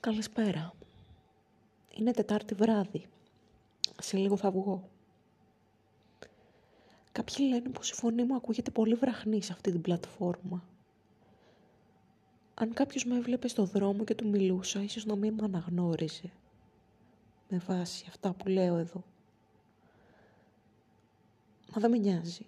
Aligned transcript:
Καλησπέρα. 0.00 0.74
Είναι 1.90 2.12
Τετάρτη 2.12 2.54
βράδυ. 2.54 3.06
Σε 3.98 4.16
λίγο 4.16 4.36
θα 4.36 4.50
βγω. 4.50 4.88
Κάποιοι 7.12 7.46
λένε 7.48 7.68
πως 7.68 7.90
η 7.90 7.94
φωνή 7.94 8.24
μου 8.24 8.34
ακούγεται 8.34 8.70
πολύ 8.70 8.94
βραχνή 8.94 9.42
σε 9.42 9.52
αυτή 9.52 9.70
την 9.70 9.80
πλατφόρμα. 9.80 10.64
Αν 12.54 12.72
κάποιος 12.72 13.04
με 13.04 13.16
έβλεπε 13.16 13.48
στο 13.48 13.64
δρόμο 13.64 14.04
και 14.04 14.14
του 14.14 14.28
μιλούσα, 14.28 14.82
ίσως 14.82 15.04
να 15.04 15.16
μην 15.16 15.34
με 15.34 15.44
αναγνώριζε. 15.44 16.30
Με 17.48 17.58
βάση 17.58 18.04
αυτά 18.08 18.32
που 18.32 18.48
λέω 18.48 18.76
εδώ. 18.76 19.04
Μα 21.74 21.80
δεν 21.80 21.90
με 21.90 21.98
νοιάζει. 21.98 22.46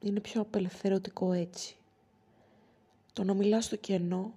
Είναι 0.00 0.20
πιο 0.20 0.40
απελευθερωτικό 0.40 1.32
έτσι. 1.32 1.76
Το 3.12 3.24
να 3.24 3.34
μιλάς 3.34 3.64
στο 3.64 3.76
κενό 3.76 4.34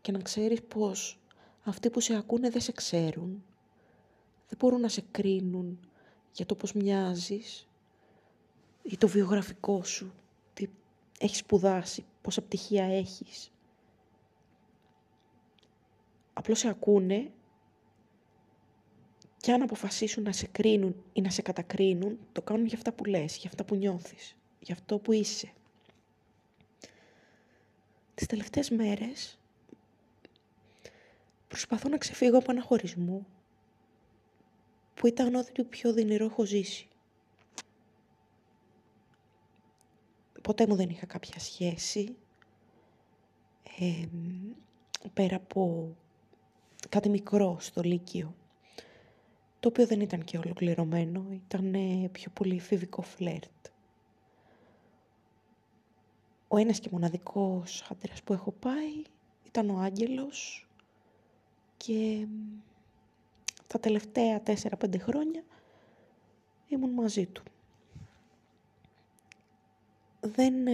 και 0.00 0.12
να 0.12 0.18
ξέρεις 0.18 0.62
πως 0.62 1.18
αυτοί 1.68 1.90
που 1.90 2.00
σε 2.00 2.16
ακούνε 2.16 2.50
δεν 2.50 2.60
σε 2.60 2.72
ξέρουν. 2.72 3.44
Δεν 4.48 4.58
μπορούν 4.58 4.80
να 4.80 4.88
σε 4.88 5.04
κρίνουν 5.10 5.80
για 6.32 6.46
το 6.46 6.54
πώς 6.54 6.72
μοιάζεις 6.72 7.68
ή 8.82 8.96
το 8.96 9.08
βιογραφικό 9.08 9.84
σου, 9.84 10.12
τι 10.54 10.68
έχεις 11.18 11.38
σπουδάσει, 11.38 12.04
πόσα 12.22 12.42
πτυχία 12.42 12.84
έχεις. 12.84 13.52
Απλώς 16.32 16.58
σε 16.58 16.68
ακούνε 16.68 17.30
και 19.36 19.52
αν 19.52 19.62
αποφασίσουν 19.62 20.22
να 20.22 20.32
σε 20.32 20.46
κρίνουν 20.46 21.04
ή 21.12 21.20
να 21.20 21.30
σε 21.30 21.42
κατακρίνουν, 21.42 22.18
το 22.32 22.42
κάνουν 22.42 22.66
για 22.66 22.76
αυτά 22.76 22.92
που 22.92 23.04
λες, 23.04 23.36
για 23.36 23.48
αυτά 23.48 23.64
που 23.64 23.74
νιώθεις, 23.74 24.36
για 24.60 24.74
αυτό 24.74 24.98
που 24.98 25.12
είσαι. 25.12 25.52
Τις 28.14 28.26
τελευταίες 28.26 28.70
μέρες 28.70 29.38
προσπαθώ 31.48 31.88
να 31.88 31.98
ξεφύγω 31.98 32.38
από 32.38 32.50
ένα 32.50 32.62
χωρισμό 32.62 33.26
που 34.94 35.06
ήταν 35.06 35.34
ό,τι 35.34 35.52
του 35.52 35.66
πιο 35.66 35.92
δυνηρό 35.92 36.24
έχω 36.24 36.44
ζήσει. 36.44 36.88
Ποτέ 40.42 40.66
μου 40.66 40.76
δεν 40.76 40.90
είχα 40.90 41.06
κάποια 41.06 41.38
σχέση, 41.38 42.16
πέρα 45.14 45.36
από 45.36 45.94
κάτι 46.88 47.08
μικρό 47.08 47.56
στο 47.60 47.82
Λύκειο, 47.82 48.34
το 49.60 49.68
οποίο 49.68 49.86
δεν 49.86 50.00
ήταν 50.00 50.24
και 50.24 50.38
ολοκληρωμένο, 50.38 51.26
ήταν 51.30 51.74
πιο 52.12 52.30
πολύ 52.30 52.60
φιβικό 52.60 53.02
φλερτ. 53.02 53.66
Ο 56.48 56.56
ένας 56.56 56.80
και 56.80 56.88
μοναδικός 56.92 57.86
άντρας 57.90 58.22
που 58.22 58.32
έχω 58.32 58.50
πάει 58.50 59.02
ήταν 59.46 59.70
ο 59.70 59.78
Άγγελος, 59.78 60.67
και 61.78 62.26
τα 63.66 63.80
τελευταία 63.80 64.42
4-5 64.46 64.98
χρόνια 65.00 65.42
ήμουν 66.68 66.90
μαζί 66.90 67.26
του. 67.26 67.42
Δεν 70.20 70.66
ε, 70.66 70.72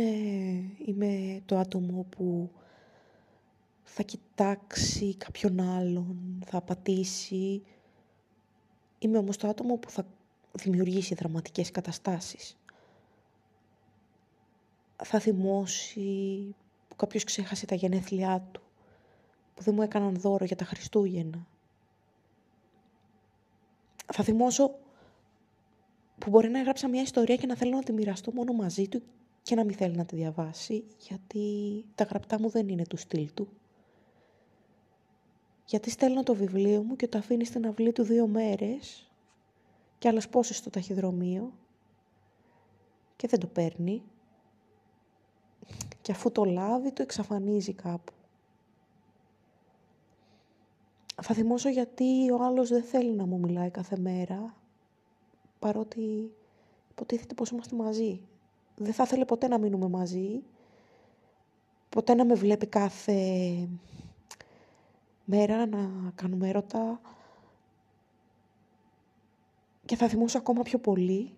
είμαι 0.87 1.43
το 1.47 1.59
άτομο 1.59 2.07
που 2.11 2.51
θα 3.85 4.03
κοιτάξει 4.03 5.15
κάποιον 5.15 5.61
άλλον, 5.61 6.43
θα 6.47 6.57
απατήσει. 6.57 7.63
Είμαι 8.99 9.19
όμως 9.19 9.37
το 9.37 9.49
άτομο 9.49 9.77
που 9.77 9.91
θα 9.91 10.07
δημιουργήσει 10.53 11.15
δραματικές 11.15 11.71
καταστάσεις. 11.71 12.57
Θα 15.05 15.19
θυμώσει 15.19 16.55
που 16.89 16.97
κάποιος 16.97 17.25
ξέχασε 17.25 17.67
τα 17.67 17.75
γενέθλιά 17.75 18.49
του 18.53 18.64
που 19.55 19.63
δεν 19.63 19.75
μου 19.75 19.83
έκαναν 19.83 20.15
δώρο 20.15 20.45
για 20.45 20.57
τα 20.57 20.65
Χριστούγεννα. 20.65 21.47
Θα 24.13 24.23
θυμώσω 24.23 24.75
που 26.19 26.31
μπορεί 26.31 26.49
να 26.49 26.59
έγραψα 26.59 26.89
μια 26.89 27.03
ιστορία 27.03 27.37
και 27.37 27.47
να 27.47 27.57
θέλω 27.57 27.77
να 27.77 27.83
τη 27.83 27.93
μοιραστώ 27.93 28.33
μόνο 28.33 28.53
μαζί 28.53 28.89
του 28.89 29.03
και 29.43 29.55
να 29.55 29.65
μην 29.65 29.75
θέλει 29.75 29.97
να 29.97 30.05
τη 30.05 30.17
διαβάσει, 30.17 30.85
γιατί 30.99 31.85
τα 31.95 32.05
γραπτά 32.05 32.41
μου 32.41 32.49
δεν 32.49 32.69
είναι 32.69 32.87
του 32.87 32.97
στυλ 32.97 33.31
του. 33.35 33.49
Γιατί 35.67 35.91
στέλνω 35.91 36.23
το 36.23 36.35
βιβλίο 36.35 36.83
μου 36.83 36.97
και 36.97 37.09
το 37.09 37.19
αφήνεις 37.19 37.49
στην 37.49 37.67
αυλή 37.67 37.93
του 37.93 38.03
δύο 38.03 38.27
μέρες 38.27 39.11
και 39.99 40.09
άλλες 40.09 40.29
πόσες 40.29 40.57
στο 40.57 40.71
ταχυδρομείο 40.71 41.53
και 43.17 43.29
δεν 43.29 43.41
το 43.41 43.47
παίρνει 43.47 44.03
και 46.01 46.13
αφού 46.13 46.33
το 46.33 46.45
λάβει 46.45 46.93
το 46.93 47.03
εξαφανίζει 47.03 47.73
κάπου. 47.73 48.13
Θα 51.23 51.35
θυμώσω 51.35 51.69
γιατί 51.69 52.31
ο 52.31 52.45
άλλος 52.45 52.69
δεν 52.69 52.83
θέλει 52.83 53.15
να 53.15 53.27
μου 53.27 53.39
μιλάει 53.39 53.71
κάθε 53.71 53.99
μέρα, 53.99 54.55
παρότι 55.59 56.33
υποτίθεται 56.91 57.35
πως 57.35 57.51
είμαστε 57.51 57.77
μαζί. 57.77 58.21
Δεν 58.77 58.93
θα 58.93 59.03
ήθελε 59.03 59.25
ποτέ 59.25 59.49
να 59.49 59.59
μείνουμε 59.59 59.89
μαζί, 59.89 60.43
ποτέ 61.89 62.15
να 62.15 62.25
με 62.25 62.35
βλέπει 62.35 62.67
κάθε 62.67 63.19
μέρα 65.25 65.67
να 65.67 65.91
κάνουμε 66.15 66.49
έρωτα 66.49 67.01
και 69.85 69.97
θα 69.97 70.09
θυμώσω 70.09 70.39
ακόμα 70.39 70.63
πιο 70.63 70.79
πολύ 70.79 71.31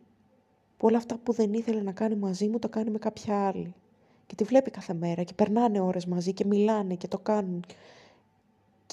που 0.77 0.87
όλα 0.87 0.97
αυτά 0.97 1.19
που 1.19 1.33
δεν 1.33 1.53
ήθελε 1.53 1.81
να 1.81 1.93
κάνει 1.93 2.15
μαζί 2.15 2.49
μου 2.49 2.59
το 2.59 2.69
κάνει 2.69 2.91
με 2.91 2.99
κάποια 2.99 3.47
άλλη. 3.47 3.75
Και 4.27 4.35
τη 4.35 4.45
βλέπει 4.45 4.71
κάθε 4.71 4.95
μέρα 4.95 5.23
και 5.23 5.35
περνάνε 5.35 5.81
ώρες 5.81 6.07
μαζί 6.07 6.33
και 6.33 6.45
μιλάνε 6.45 6.95
και 6.95 7.09
το 7.09 7.19
κάνουν 7.19 7.65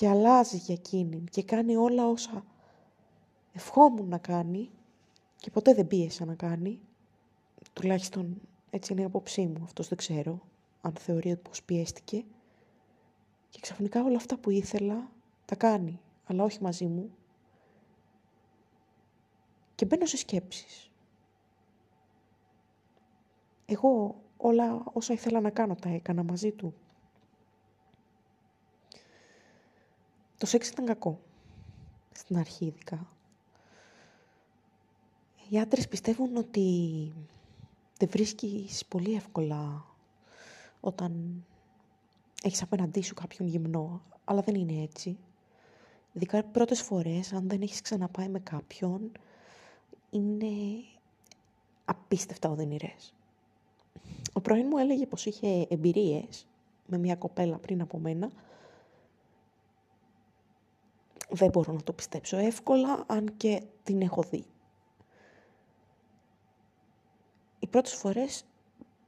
και 0.03 0.09
αλλάζει 0.09 0.57
για 0.57 0.73
εκείνη 0.75 1.23
και 1.31 1.43
κάνει 1.43 1.75
όλα 1.75 2.07
όσα 2.07 2.45
ευχόμουν 3.53 4.07
να 4.07 4.17
κάνει 4.17 4.69
και 5.37 5.51
ποτέ 5.51 5.73
δεν 5.73 5.87
πίεσα 5.87 6.25
να 6.25 6.35
κάνει. 6.35 6.79
Τουλάχιστον 7.73 8.41
έτσι 8.69 8.93
είναι 8.93 9.01
η 9.01 9.05
απόψή 9.05 9.45
μου, 9.45 9.63
αυτός 9.63 9.87
δεν 9.87 9.97
ξέρω 9.97 10.41
αν 10.81 10.93
θεωρεί 10.93 11.35
πως 11.35 11.63
πιέστηκε. 11.63 12.23
Και 13.49 13.59
ξαφνικά 13.61 14.03
όλα 14.03 14.15
αυτά 14.15 14.37
που 14.37 14.49
ήθελα 14.49 15.11
τα 15.45 15.55
κάνει, 15.55 15.99
αλλά 16.25 16.43
όχι 16.43 16.61
μαζί 16.61 16.85
μου. 16.85 17.15
Και 19.75 19.85
μπαίνω 19.85 20.05
σε 20.05 20.17
σκέψεις. 20.17 20.91
Εγώ 23.65 24.15
όλα 24.37 24.83
όσα 24.93 25.13
ήθελα 25.13 25.41
να 25.41 25.49
κάνω 25.49 25.75
τα 25.75 25.89
έκανα 25.89 26.23
μαζί 26.23 26.51
του. 26.51 26.73
Το 30.43 30.49
σεξ 30.49 30.69
ήταν 30.69 30.85
κακό. 30.85 31.19
Στην 32.13 32.37
αρχή 32.37 32.65
ειδικά. 32.65 33.07
Οι 35.49 35.59
άντρες 35.59 35.87
πιστεύουν 35.87 36.37
ότι 36.37 36.67
δεν 37.97 38.09
βρίσκεις 38.11 38.85
πολύ 38.85 39.13
εύκολα 39.13 39.85
όταν 40.79 41.43
έχεις 42.43 42.61
απέναντί 42.61 43.01
σου 43.01 43.13
κάποιον 43.13 43.47
γυμνό. 43.47 44.01
Αλλά 44.23 44.41
δεν 44.41 44.55
είναι 44.55 44.81
έτσι. 44.81 45.17
Ειδικά 46.13 46.43
πρώτες 46.43 46.81
φορές, 46.81 47.33
αν 47.33 47.49
δεν 47.49 47.61
έχεις 47.61 47.81
ξαναπάει 47.81 48.27
με 48.27 48.39
κάποιον, 48.39 49.11
είναι 50.09 50.53
απίστευτα 51.85 52.49
οδυνηρές. 52.49 53.13
Ο 54.33 54.41
πρώην 54.41 54.65
μου 54.69 54.77
έλεγε 54.77 55.05
πως 55.05 55.25
είχε 55.25 55.67
εμπειρίες 55.69 56.47
με 56.87 56.97
μια 56.97 57.15
κοπέλα 57.15 57.57
πριν 57.57 57.81
από 57.81 57.99
μένα, 57.99 58.31
δεν 61.29 61.49
μπορώ 61.49 61.73
να 61.73 61.83
το 61.83 61.93
πιστέψω 61.93 62.37
εύκολα, 62.37 63.03
αν 63.07 63.37
και 63.37 63.63
την 63.83 64.01
έχω 64.01 64.21
δει. 64.21 64.45
Οι 67.59 67.67
πρώτες 67.67 67.93
φορές 67.93 68.45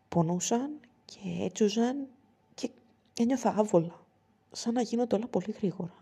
πονούσαν 0.09 0.79
και 1.05 1.19
έτσουζαν 1.39 2.07
και 2.53 2.69
ένιωθα 3.17 3.53
άβολα, 3.57 4.05
σαν 4.51 4.73
να 4.73 4.81
γίνονται 4.81 5.15
όλα 5.15 5.27
πολύ 5.27 5.51
γρήγορα. 5.57 5.93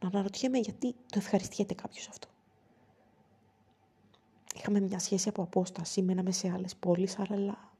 Να 0.00 0.08
αναρωτιέμαι 0.08 0.58
γιατί 0.58 0.92
το 0.92 1.18
ευχαριστιέται 1.18 1.74
κάποιος 1.74 2.08
αυτό. 2.08 2.28
Είχαμε 4.54 4.80
μια 4.80 4.98
σχέση 4.98 5.28
από 5.28 5.42
απόσταση, 5.42 6.02
μέναμε 6.02 6.30
σε 6.30 6.50
άλλες 6.50 6.76
πόλεις, 6.76 7.18
αλλά 7.18 7.72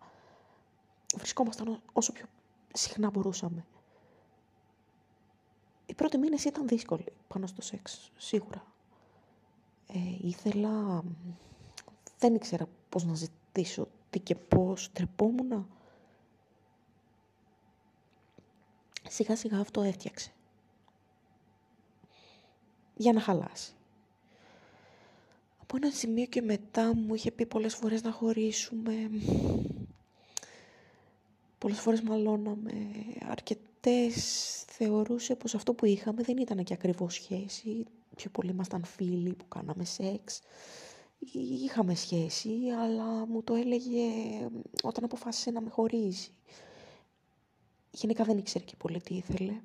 βρισκόμασταν 1.16 1.80
όσο 1.92 2.12
πιο 2.12 2.26
συχνά 2.72 3.10
μπορούσαμε 3.10 3.64
οι 5.88 5.94
πρώτοι 5.94 6.18
μήνες 6.18 6.44
ήταν 6.44 6.68
δύσκολοι 6.68 7.04
πάνω 7.28 7.46
στο 7.46 7.62
σεξ, 7.62 8.10
σίγουρα. 8.16 8.64
Ε, 9.86 9.98
ήθελα... 10.20 11.04
Δεν 12.18 12.34
ήξερα 12.34 12.68
πώς 12.88 13.04
να 13.04 13.14
ζητήσω, 13.14 13.88
τι 14.10 14.20
και 14.20 14.34
πώς, 14.34 14.92
τρεπόμουνα. 14.92 15.66
Σιγά 19.08 19.36
σιγά 19.36 19.58
αυτό 19.58 19.82
έφτιαξε. 19.82 20.32
Για 22.96 23.12
να 23.12 23.20
χαλάσει. 23.20 23.72
Από 25.62 25.76
ένα 25.76 25.90
σημείο 25.90 26.26
και 26.26 26.42
μετά 26.42 26.94
μου 26.94 27.14
είχε 27.14 27.30
πει 27.30 27.46
πολλές 27.46 27.74
φορές 27.74 28.02
να 28.02 28.12
χωρίσουμε. 28.12 29.10
Πολλές 31.58 31.80
φορές 31.80 32.00
μαλώναμε 32.00 32.72
αρκετά 33.28 33.67
αυτές 33.78 34.64
θεωρούσε 34.68 35.34
πως 35.34 35.54
αυτό 35.54 35.74
που 35.74 35.84
είχαμε 35.84 36.22
δεν 36.22 36.36
ήταν 36.36 36.64
και 36.64 36.72
ακριβώς 36.72 37.14
σχέση. 37.14 37.84
Πιο 38.16 38.30
πολύ 38.30 38.50
ήμασταν 38.50 38.84
φίλοι 38.84 39.34
που 39.34 39.48
κάναμε 39.48 39.84
σεξ. 39.84 40.40
Είχαμε 41.64 41.94
σχέση, 41.94 42.50
αλλά 42.80 43.26
μου 43.26 43.42
το 43.42 43.54
έλεγε 43.54 44.08
όταν 44.82 45.04
αποφάσισε 45.04 45.50
να 45.50 45.60
με 45.60 45.70
χωρίζει. 45.70 46.28
Γενικά 47.90 48.24
δεν 48.24 48.38
ήξερε 48.38 48.64
και 48.64 48.76
πολύ 48.76 49.00
τι 49.00 49.14
ήθελε. 49.14 49.60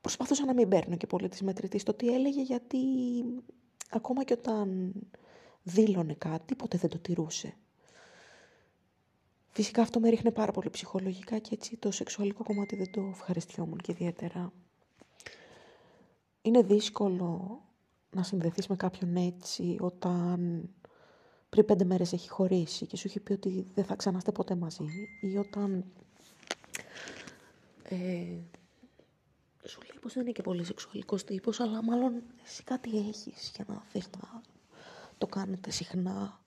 Προσπαθούσα 0.00 0.44
να 0.44 0.54
μην 0.54 0.68
παίρνω 0.68 0.96
και 0.96 1.06
πολύ 1.06 1.28
της 1.28 1.42
μετρητής 1.42 1.82
το 1.82 1.94
τι 1.94 2.14
έλεγε, 2.14 2.42
γιατί 2.42 2.78
ακόμα 3.90 4.24
και 4.24 4.32
όταν 4.32 4.92
δήλωνε 5.62 6.14
κάτι, 6.14 6.54
ποτέ 6.54 6.78
δεν 6.78 6.90
το 6.90 6.98
τηρούσε. 6.98 7.56
Φυσικά 9.54 9.82
αυτό 9.82 10.00
με 10.00 10.08
ρίχνε 10.08 10.30
πάρα 10.30 10.52
πολύ 10.52 10.70
ψυχολογικά 10.70 11.38
και 11.38 11.50
έτσι 11.52 11.76
το 11.76 11.90
σεξουαλικό 11.90 12.44
κομμάτι 12.44 12.76
δεν 12.76 12.90
το 12.90 13.00
ευχαριστιόμουν 13.00 13.78
και 13.78 13.92
ιδιαίτερα. 13.92 14.52
Είναι 16.42 16.62
δύσκολο 16.62 17.60
να 18.10 18.22
συνδεθείς 18.22 18.66
με 18.66 18.76
κάποιον 18.76 19.16
έτσι 19.16 19.76
όταν 19.80 20.68
πριν 21.48 21.64
πέντε 21.64 21.84
μέρες 21.84 22.12
έχει 22.12 22.28
χωρίσει 22.28 22.86
και 22.86 22.96
σου 22.96 23.06
έχει 23.06 23.20
πει 23.20 23.32
ότι 23.32 23.66
δεν 23.74 23.84
θα 23.84 23.94
ξανάστε 23.94 24.32
ποτέ 24.32 24.54
μαζί 24.54 25.08
ή 25.20 25.36
όταν 25.36 25.84
ε, 27.82 28.38
σου 29.64 29.80
λέει 29.80 29.98
πως 30.00 30.12
δεν 30.12 30.22
είναι 30.22 30.32
και 30.32 30.42
πολύ 30.42 30.64
σεξουαλικός 30.64 31.24
τύπος 31.24 31.60
αλλά 31.60 31.82
μάλλον 31.82 32.22
εσύ 32.44 32.62
κάτι 32.62 32.98
έχεις 32.98 33.52
για 33.54 33.64
να 33.68 33.82
θες 33.92 34.08
να 34.20 34.40
το 35.18 35.26
κάνετε 35.26 35.70
συχνά 35.70 36.41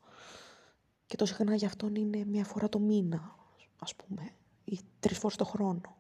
και 1.06 1.16
το 1.16 1.26
συχνά 1.26 1.56
για 1.56 1.68
αυτόν 1.68 1.96
είναι 1.96 2.26
μια 2.26 2.46
φορά 2.46 2.70
το 2.70 2.80
μήνα, 2.80 3.36
ας 3.80 3.96
πούμε, 3.96 4.30
ή 4.66 4.80
τρεις 5.00 5.18
φορές 5.18 5.38
το 5.38 5.46
χρόνο. 5.46 5.96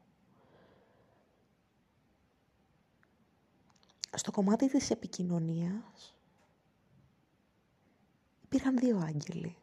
Στο 4.17 4.31
κομμάτι 4.31 4.69
της 4.69 4.89
επικοινωνίας 4.89 6.15
υπήρχαν 8.43 8.77
δύο 8.77 8.97
άγγελοι. 8.97 9.57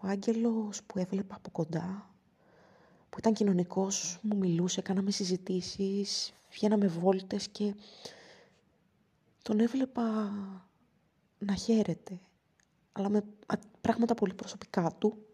Ο 0.00 0.06
άγγελος 0.06 0.82
που 0.82 0.98
έβλεπα 0.98 1.34
από 1.34 1.50
κοντά, 1.50 2.10
που 3.10 3.18
ήταν 3.18 3.32
κοινωνικός, 3.32 4.18
μου 4.22 4.36
μιλούσε, 4.36 4.80
κάναμε 4.82 5.10
συζητήσεις, 5.10 6.32
βγαίναμε 6.50 6.86
βόλτες 6.86 7.48
και 7.48 7.74
τον 9.42 9.60
έβλεπα 9.60 10.32
να 11.38 11.54
χαίρεται, 11.54 12.20
αλλά 12.96 13.08
με 13.08 13.24
πράγματα 13.80 14.14
πολύ 14.14 14.34
προσωπικά 14.34 14.94
του. 14.98 15.26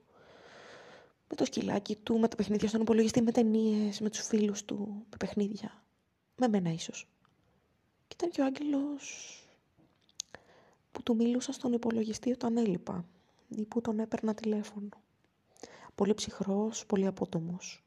Με 1.29 1.37
το 1.37 1.45
σκυλάκι 1.45 1.97
του, 1.97 2.19
με 2.19 2.29
τα 2.29 2.37
παιχνίδια 2.37 2.69
στον 2.69 2.81
υπολογιστή, 2.81 3.23
με 3.23 3.33
ταινίες, 3.33 4.01
με 4.01 4.11
τους 4.11 4.27
φίλους 4.27 4.65
του, 4.65 5.05
με 5.11 5.17
παιχνίδια. 5.19 5.83
Με 6.37 6.49
μένα 6.49 6.73
ίσως. 6.73 7.09
Και 8.09 8.15
ήταν 8.17 8.31
και 8.31 8.41
ο 8.41 8.45
άγγελος 8.45 9.35
που 10.93 11.03
του 11.03 11.15
μιλούσα 11.15 11.53
στον 11.53 11.73
υπολογιστή 11.73 12.33
όταν 12.33 12.57
έλειπα 12.57 13.05
ή 13.49 13.65
που 13.65 13.81
τον 13.81 13.99
έπαιρνα 13.99 14.35
τηλέφωνο. 14.35 14.89
Πολύ 15.95 16.15
ψυχρός, 16.15 16.87
πολύ 16.87 17.07
απότομος. 17.07 17.85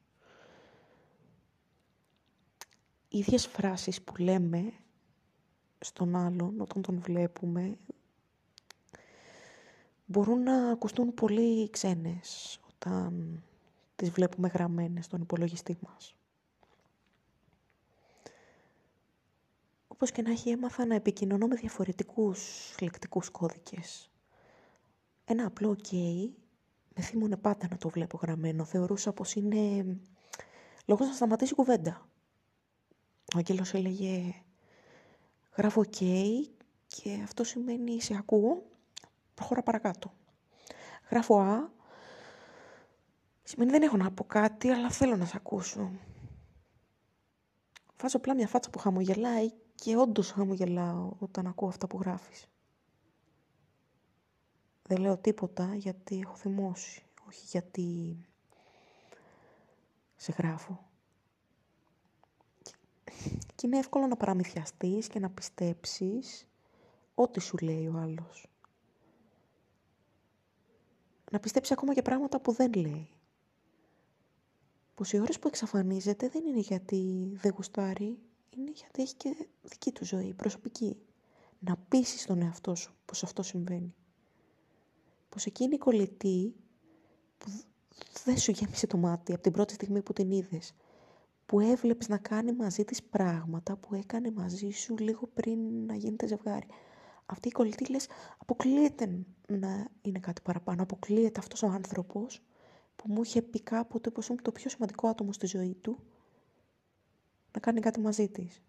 Οι 3.08 3.18
ίδιες 3.18 3.46
φράσεις 3.46 4.02
που 4.02 4.16
λέμε 4.16 4.72
στον 5.78 6.16
άλλον 6.16 6.60
όταν 6.60 6.82
τον 6.82 7.00
βλέπουμε 7.00 7.78
μπορούν 10.06 10.42
να 10.42 10.70
ακουστούν 10.70 11.14
πολύ 11.14 11.70
ξένες 11.70 12.60
όταν 12.68 13.42
τις 13.96 14.10
βλέπουμε 14.10 14.48
γραμμένες 14.48 15.04
στον 15.04 15.20
υπολογιστή 15.20 15.78
μας. 15.80 16.14
Όπως 19.88 20.10
και 20.10 20.22
να 20.22 20.30
έχει 20.30 20.50
έμαθα 20.50 20.86
να 20.86 20.94
επικοινωνώ 20.94 21.46
με 21.46 21.54
διαφορετικούς 21.54 22.74
λεκτικούς 22.80 23.30
κώδικες. 23.30 24.10
Ένα 25.24 25.46
απλό 25.46 25.76
«ok» 25.78 25.92
με 26.94 27.02
θύμωνε 27.02 27.36
πάντα 27.36 27.68
να 27.70 27.76
το 27.76 27.88
βλέπω 27.88 28.18
γραμμένο. 28.22 28.64
Θεωρούσα 28.64 29.12
πως 29.12 29.34
είναι 29.34 29.96
λόγος 30.86 31.06
να 31.06 31.12
σταματήσει 31.14 31.52
η 31.52 31.56
κουβέντα. 31.56 32.08
Ο 33.34 33.38
Αγγέλος 33.38 33.74
έλεγε 33.74 34.34
«γράφω 35.56 35.84
«ok» 35.86 36.04
και 36.86 37.20
αυτό 37.22 37.44
σημαίνει 37.44 38.00
«σε 38.00 38.16
ακούω» 38.16 38.73
προχώρα 39.34 39.62
παρακάτω. 39.62 40.12
Γράφω 41.10 41.40
Α, 41.40 41.70
σημαίνει 43.42 43.70
δεν 43.70 43.82
έχω 43.82 43.96
να 43.96 44.12
πω 44.12 44.24
κάτι, 44.24 44.68
αλλά 44.70 44.90
θέλω 44.90 45.16
να 45.16 45.24
σε 45.24 45.36
ακούσω. 45.36 45.90
Βάζω 48.00 48.16
απλά 48.16 48.34
μια 48.34 48.48
φάτσα 48.48 48.70
που 48.70 48.78
χαμογελάει 48.78 49.50
και 49.74 49.96
όντως 49.96 50.30
χαμογελάω 50.30 51.12
όταν 51.18 51.46
ακούω 51.46 51.68
αυτά 51.68 51.86
που 51.86 51.98
γράφεις. 52.00 52.48
Δεν 54.82 55.00
λέω 55.00 55.18
τίποτα 55.18 55.74
γιατί 55.74 56.20
έχω 56.20 56.34
θυμώσει, 56.34 57.04
όχι 57.28 57.44
γιατί 57.46 58.18
σε 60.16 60.34
γράφω. 60.38 60.88
Και 63.54 63.66
είναι 63.66 63.78
εύκολο 63.78 64.06
να 64.06 64.16
παραμυθιαστείς 64.16 65.08
και 65.08 65.18
να 65.18 65.30
πιστέψεις 65.30 66.48
ό,τι 67.14 67.40
σου 67.40 67.56
λέει 67.56 67.86
ο 67.86 67.98
άλλος 67.98 68.53
να 71.34 71.40
πιστέψει 71.40 71.72
ακόμα 71.72 71.94
και 71.94 72.02
πράγματα 72.02 72.40
που 72.40 72.52
δεν 72.52 72.72
λέει. 72.72 73.08
Πως 74.94 75.12
οι 75.12 75.20
ώρες 75.20 75.38
που 75.38 75.48
εξαφανίζεται 75.48 76.28
δεν 76.28 76.44
είναι 76.46 76.58
γιατί 76.58 77.32
δεν 77.34 77.52
γουστάρει, 77.56 78.18
είναι 78.50 78.70
γιατί 78.74 79.02
έχει 79.02 79.14
και 79.14 79.48
δική 79.62 79.92
του 79.92 80.04
ζωή, 80.04 80.34
προσωπική. 80.34 80.96
Να 81.58 81.76
πείσει 81.88 82.26
τον 82.26 82.42
εαυτό 82.42 82.74
σου 82.74 82.94
πως 83.04 83.22
αυτό 83.22 83.42
συμβαίνει. 83.42 83.94
Πως 85.28 85.46
εκείνη 85.46 85.74
η 85.74 85.78
κολλητή 85.78 86.54
που 87.38 87.50
δεν 88.24 88.38
σου 88.38 88.50
γέμισε 88.50 88.86
το 88.86 88.96
μάτι 88.96 89.32
από 89.32 89.42
την 89.42 89.52
πρώτη 89.52 89.72
στιγμή 89.72 90.02
που 90.02 90.12
την 90.12 90.30
είδες, 90.30 90.74
που 91.46 91.60
έβλεπες 91.60 92.08
να 92.08 92.18
κάνει 92.18 92.52
μαζί 92.52 92.84
της 92.84 93.02
πράγματα 93.02 93.76
που 93.76 93.94
έκανε 93.94 94.30
μαζί 94.30 94.70
σου 94.70 94.96
λίγο 94.98 95.26
πριν 95.34 95.86
να 95.86 95.94
γίνετε 95.94 96.26
ζευγάρι 96.26 96.66
αυτή 97.26 97.48
η 97.48 97.50
κολλητή 97.50 97.90
λες 97.90 98.08
αποκλείεται 98.38 99.24
να 99.48 99.88
είναι 100.02 100.18
κάτι 100.18 100.42
παραπάνω. 100.42 100.82
Αποκλείεται 100.82 101.40
αυτός 101.40 101.62
ο 101.62 101.66
άνθρωπος 101.66 102.42
που 102.96 103.12
μου 103.12 103.22
είχε 103.22 103.42
πει 103.42 103.60
κάποτε 103.60 104.10
πως 104.10 104.28
είμαι 104.28 104.42
το 104.42 104.52
πιο 104.52 104.70
σημαντικό 104.70 105.08
άτομο 105.08 105.32
στη 105.32 105.46
ζωή 105.46 105.74
του 105.74 105.98
να 107.52 107.60
κάνει 107.60 107.80
κάτι 107.80 108.00
μαζί 108.00 108.28
της. 108.28 108.62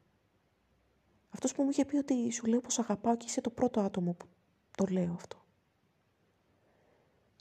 Αυτός 1.30 1.54
που 1.54 1.64
μου 1.64 1.70
είχε 1.70 1.86
πει 1.86 1.96
ότι 1.96 2.32
σου 2.32 2.46
λέω 2.46 2.62
πως 2.62 2.80
αγαπάω 2.80 3.18
και 3.18 3.26
είσαι 3.28 3.42
το 3.42 3.50
πρώτο 3.50 3.80
άτομο 3.80 4.14
που 4.14 4.26
το 4.72 4.86
λέω 4.90 5.14
αυτό. 5.14 5.44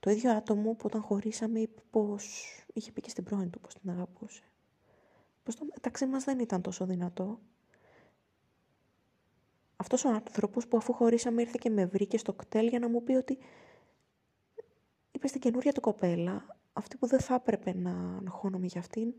Το 0.01 0.11
ίδιο 0.11 0.33
άτομο 0.33 0.75
που 0.75 0.83
όταν 0.87 1.03
χωρίσαμε 1.03 1.61
είπε 1.61 1.83
πως 1.91 2.45
είχε 2.73 2.93
πει 2.93 3.01
και 3.01 3.11
στην 3.11 3.25
πρώην 3.25 3.51
του 3.51 3.61
πως 3.61 3.75
την 3.75 3.91
αγαπούσε. 3.91 4.43
Πως 5.43 5.57
το 5.57 5.65
μεταξύ 5.65 6.07
μας 6.07 6.25
δεν 6.25 6.39
ήταν 6.39 6.63
τόσο 6.63 6.87
δυνατό 6.87 7.41
αυτός 9.77 10.05
ο 10.05 10.09
άνθρωπος 10.09 10.69
που 10.69 10.77
αφού 10.77 10.93
χωρίσαμε 10.93 11.43
ήρθε 11.43 11.59
και 11.61 11.71
με 11.71 11.87
βρήκε 11.87 12.19
στο 12.19 12.33
κτέλ 12.33 12.67
για 12.67 12.79
να 12.79 12.89
μου 12.89 13.03
πει 13.03 13.13
ότι 13.13 13.39
είπες 15.11 15.31
στην 15.31 15.43
καινούρια 15.43 15.73
του 15.73 15.81
κοπέλα, 15.81 16.57
αυτή 16.73 16.97
που 16.97 17.07
δεν 17.07 17.21
θα 17.21 17.35
έπρεπε 17.35 17.75
να 17.75 18.21
αγχώνομαι 18.27 18.67
για 18.67 18.81
αυτήν, 18.81 19.15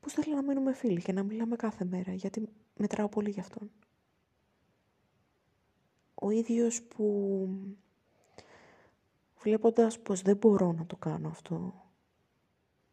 πως 0.00 0.12
θέλει 0.12 0.34
να 0.34 0.42
μείνουμε 0.42 0.72
φίλοι 0.72 1.02
και 1.02 1.12
να 1.12 1.22
μιλάμε 1.22 1.56
κάθε 1.56 1.84
μέρα, 1.84 2.12
γιατί 2.12 2.48
μετράω 2.76 3.08
πολύ 3.08 3.30
για 3.30 3.42
αυτόν. 3.42 3.70
Ο 6.14 6.30
ίδιος 6.30 6.82
που 6.82 7.48
βλέποντας 9.42 10.00
πως 10.00 10.22
δεν 10.22 10.36
μπορώ 10.36 10.72
να 10.72 10.86
το 10.86 10.96
κάνω 10.96 11.28
αυτό, 11.28 11.84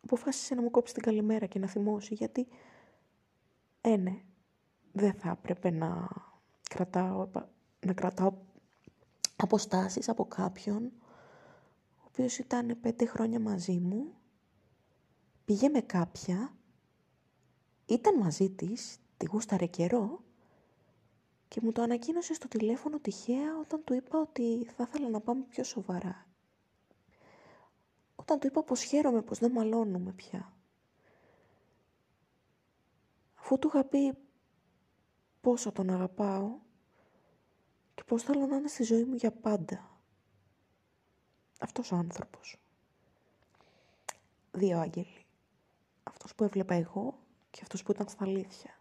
αποφάσισε 0.03 0.55
να 0.55 0.61
μου 0.61 0.71
κόψει 0.71 0.93
την 0.93 1.03
καλημέρα 1.03 1.45
και 1.45 1.59
να 1.59 1.67
θυμώσει, 1.67 2.13
γιατί, 2.13 2.47
ε, 3.81 3.95
ναι, 3.95 4.21
δεν 4.91 5.13
θα 5.13 5.29
έπρεπε 5.29 5.69
να 5.69 6.07
κρατάω, 6.67 7.29
να 7.85 7.93
κρατάω 7.93 8.33
αποστάσεις 9.35 10.09
από 10.09 10.25
κάποιον 10.25 10.91
ο 11.97 12.03
οποίος 12.07 12.37
ήταν 12.37 12.77
πέντε 12.81 13.05
χρόνια 13.05 13.39
μαζί 13.39 13.79
μου, 13.79 14.13
πήγε 15.45 15.69
με 15.69 15.81
κάποια, 15.81 16.53
ήταν 17.85 18.17
μαζί 18.17 18.49
της, 18.49 18.97
τη 19.17 19.25
γούσταρε 19.25 19.65
καιρό 19.65 20.23
και 21.47 21.59
μου 21.63 21.71
το 21.71 21.81
ανακοίνωσε 21.81 22.33
στο 22.33 22.47
τηλέφωνο 22.47 22.99
τυχαία 22.99 23.57
όταν 23.59 23.83
του 23.83 23.93
είπα 23.93 24.19
ότι 24.19 24.65
θα 24.75 24.85
ήθελα 24.87 25.09
να 25.09 25.19
πάμε 25.19 25.43
πιο 25.49 25.63
σοβαρά. 25.63 26.27
Όταν 28.15 28.39
του 28.39 28.47
είπα 28.47 28.63
πως 28.63 28.81
χαίρομαι 28.81 29.21
πως 29.21 29.39
δεν 29.39 29.51
μαλώνουμε 29.51 30.11
πια. 30.11 30.53
Αφού 33.35 33.59
του 33.59 33.67
είχα 33.67 33.83
πει 33.83 34.17
πόσο 35.47 35.71
τον 35.71 35.89
αγαπάω 35.89 36.49
και 37.95 38.03
πώς 38.03 38.23
θέλω 38.23 38.45
να 38.45 38.55
είναι 38.55 38.67
στη 38.67 38.83
ζωή 38.83 39.03
μου 39.03 39.15
για 39.15 39.31
πάντα. 39.31 39.99
Αυτός 41.59 41.91
ο 41.91 41.95
άνθρωπος. 41.95 42.59
Δύο 44.51 44.79
άγγελοι. 44.79 45.25
αυτός 46.03 46.35
που 46.35 46.43
έβλεπα 46.43 46.73
εγώ 46.73 47.19
και 47.49 47.59
αυτός 47.61 47.83
που 47.83 47.91
ήταν 47.91 48.07
στα 48.07 48.23
αλήθεια. 48.23 48.79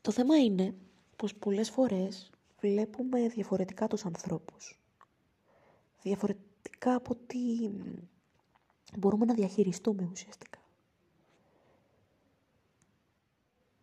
Το 0.00 0.12
θέμα 0.12 0.36
είναι 0.36 0.74
πως 1.16 1.34
πολλές 1.34 1.70
φορές 1.70 2.30
βλέπουμε 2.60 3.28
διαφορετικά 3.28 3.86
τους 3.86 4.04
ανθρώπους. 4.04 4.80
Διαφορετικά 6.02 6.94
από 6.94 7.14
τι 7.14 7.70
μπορούμε 8.98 9.24
να 9.24 9.34
διαχειριστούμε 9.34 10.08
ουσιαστικά. 10.12 10.58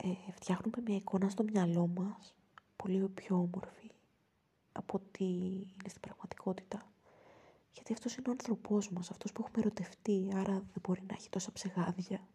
Ε, 0.06 0.25
φτιάχνουμε 0.36 0.78
μια 0.86 0.96
εικόνα 0.96 1.30
στο 1.30 1.44
μυαλό 1.44 1.88
μας 1.88 2.36
πολύ 2.76 3.10
πιο 3.10 3.36
όμορφη 3.36 3.92
από 4.72 4.98
ό,τι 4.98 5.24
είναι 5.26 5.88
στην 5.90 6.02
πραγματικότητα. 6.02 6.92
Γιατί 7.74 7.94
αυτός 7.94 8.16
είναι 8.16 8.28
ο 8.28 8.32
άνθρωπός 8.32 8.90
μας, 8.90 9.12
αυτός 9.12 9.32
που 9.32 9.42
έχουμε 9.46 9.64
ερωτευτεί, 9.66 10.28
άρα 10.36 10.54
δεν 10.54 10.82
μπορεί 10.82 11.02
να 11.08 11.14
έχει 11.14 11.30
τόσα 11.30 11.52
ψεγάδια. 11.52 12.28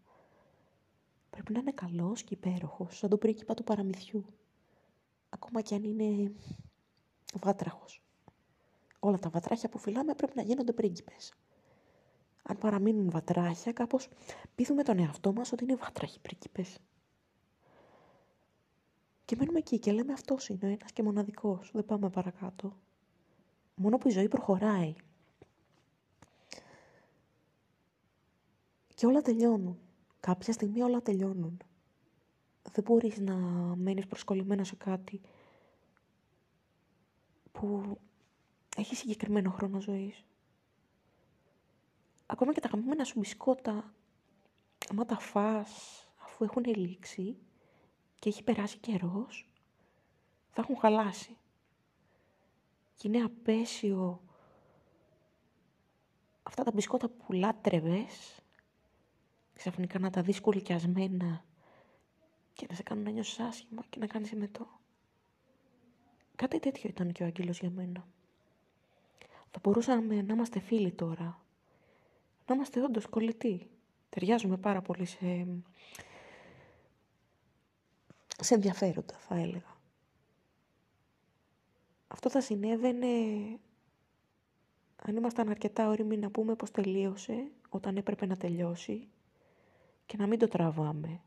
Πρέπει 1.30 1.52
να 1.52 1.58
είναι 1.58 1.72
καλός 1.72 2.22
και 2.22 2.34
υπέροχος, 2.34 2.96
σαν 2.96 3.10
τον 3.10 3.18
πρίγκιπα 3.18 3.54
του 3.54 3.64
παραμυθιού. 3.64 4.24
Ακόμα 5.28 5.60
κι 5.60 5.74
αν 5.74 5.84
είναι 5.84 6.32
βάτραχος. 7.34 8.02
Όλα 9.00 9.18
τα 9.18 9.28
βατράχια 9.28 9.68
που 9.68 9.78
φυλάμε 9.78 10.14
πρέπει 10.14 10.32
να 10.36 10.42
γίνονται 10.42 10.72
πρίγκιπες. 10.72 11.32
Αν 12.42 12.58
παραμείνουν 12.58 13.10
βατράχια, 13.10 13.72
κάπως 13.72 14.08
πείθουμε 14.54 14.82
τον 14.82 14.98
εαυτό 14.98 15.32
μας 15.32 15.52
ότι 15.52 15.64
είναι 15.64 15.76
βάτραχοι 15.76 16.20
πρίγκιπες. 16.20 16.78
Και 19.30 19.36
μένουμε 19.36 19.58
εκεί 19.58 19.78
και 19.78 19.92
λέμε 19.92 20.12
αυτός 20.12 20.48
είναι 20.48 20.72
ένας 20.72 20.92
και 20.92 21.02
μοναδικός. 21.02 21.70
Δεν 21.72 21.84
πάμε 21.84 22.10
παρακάτω. 22.10 22.76
Μόνο 23.74 23.98
που 23.98 24.08
η 24.08 24.10
ζωή 24.10 24.28
προχωράει. 24.28 24.94
Και 28.94 29.06
όλα 29.06 29.22
τελειώνουν. 29.22 29.78
Κάποια 30.20 30.52
στιγμή 30.52 30.82
όλα 30.82 31.02
τελειώνουν. 31.02 31.60
Δεν 32.72 32.84
μπορείς 32.84 33.18
να 33.18 33.34
μένεις 33.76 34.06
προσκολλημένος 34.06 34.68
σε 34.68 34.76
κάτι 34.76 35.20
που 37.52 37.98
έχει 38.76 38.94
συγκεκριμένο 38.96 39.50
χρόνο 39.50 39.80
ζωής. 39.80 40.24
Ακόμα 42.26 42.52
και 42.52 42.60
τα 42.60 42.68
γαμμένα 42.68 43.04
σου 43.04 43.18
μπισκότα, 43.18 43.94
άμα 44.90 45.04
τα 45.04 45.18
φας 45.18 46.04
αφού 46.22 46.44
έχουν 46.44 46.64
λήξει, 46.64 47.36
και 48.20 48.28
έχει 48.28 48.42
περάσει 48.42 48.78
καιρός, 48.78 49.48
θα 50.50 50.60
έχουν 50.60 50.76
χαλάσει. 50.76 51.36
Και 52.96 53.08
είναι 53.08 53.22
απέσιο 53.22 54.20
αυτά 56.42 56.64
τα 56.64 56.70
μπισκότα 56.74 57.08
που 57.08 57.32
λάτρευες, 57.32 58.42
ξαφνικά 59.54 59.98
να 59.98 60.10
τα 60.10 60.22
δεις 60.22 60.40
κουλικιασμένα 60.40 61.44
και 62.52 62.66
να 62.68 62.74
σε 62.74 62.82
κάνουν 62.82 63.04
να 63.04 63.10
νιώσεις 63.10 63.38
άσχημα 63.38 63.82
και 63.88 63.98
να 63.98 64.06
κάνεις 64.06 64.32
εμετό. 64.32 64.66
Κάτι 66.36 66.58
τέτοιο 66.58 66.88
ήταν 66.88 67.12
και 67.12 67.22
ο 67.22 67.26
Αγγέλος 67.26 67.58
για 67.60 67.70
μένα. 67.70 68.06
Θα 69.50 69.58
μπορούσαμε 69.62 70.22
να 70.22 70.32
είμαστε 70.32 70.60
φίλοι 70.60 70.92
τώρα. 70.92 71.42
Να 72.46 72.54
είμαστε 72.54 72.82
όντως 72.82 73.06
κολλητοί. 73.06 73.70
Ταιριάζουμε 74.08 74.56
πάρα 74.56 74.82
πολύ 74.82 75.04
σε 75.04 75.46
σε 78.44 78.54
ενδιαφέροντα 78.54 79.14
θα 79.18 79.34
έλεγα. 79.36 79.78
Αυτό 82.08 82.30
θα 82.30 82.40
συνέβαινε 82.40 83.06
αν 84.96 85.16
ήμασταν 85.16 85.48
αρκετά 85.48 85.88
όριμοι 85.88 86.16
να 86.16 86.30
πούμε 86.30 86.54
πως 86.54 86.70
τελείωσε 86.70 87.50
όταν 87.68 87.96
έπρεπε 87.96 88.26
να 88.26 88.36
τελειώσει 88.36 89.08
και 90.06 90.16
να 90.16 90.26
μην 90.26 90.38
το 90.38 90.48
τραβάμε, 90.48 91.20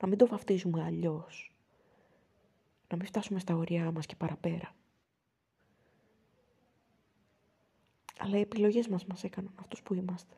να 0.00 0.08
μην 0.08 0.18
το 0.18 0.26
βαφτίζουμε 0.26 0.84
αλλιώς, 0.84 1.56
να 2.88 2.96
μην 2.96 3.06
φτάσουμε 3.06 3.38
στα 3.38 3.54
ωριά 3.54 3.90
μας 3.90 4.06
και 4.06 4.16
παραπέρα. 4.16 4.74
Αλλά 8.18 8.36
οι 8.36 8.40
επιλογές 8.40 8.88
μας 8.88 9.04
μας 9.04 9.24
έκαναν 9.24 9.52
αυτούς 9.54 9.82
που 9.82 9.94
είμαστε. 9.94 10.34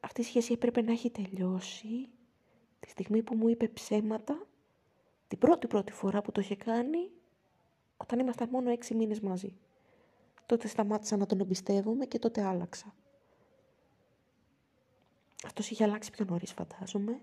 Αυτή 0.00 0.20
η 0.20 0.24
σχέση 0.24 0.52
έπρεπε 0.52 0.82
να 0.82 0.92
έχει 0.92 1.10
τελειώσει 1.10 2.08
Τη 2.80 2.88
στιγμή 2.90 3.22
που 3.22 3.36
μου 3.36 3.48
είπε 3.48 3.68
ψέματα, 3.68 4.46
την 5.28 5.38
πρώτη 5.38 5.66
πρώτη 5.66 5.92
φορά 5.92 6.22
που 6.22 6.32
το 6.32 6.40
είχε 6.40 6.56
κάνει, 6.56 7.10
όταν 7.96 8.18
ήμασταν 8.18 8.48
μόνο 8.48 8.70
έξι 8.70 8.94
μήνες 8.94 9.20
μαζί. 9.20 9.56
Τότε 10.46 10.68
σταμάτησα 10.68 11.16
να 11.16 11.26
τον 11.26 11.40
εμπιστεύομαι 11.40 12.06
και 12.06 12.18
τότε 12.18 12.42
άλλαξα. 12.42 12.94
Αυτός 15.44 15.70
είχε 15.70 15.84
αλλάξει 15.84 16.10
πιο 16.10 16.24
νωρίς 16.24 16.52
φαντάζομαι. 16.52 17.20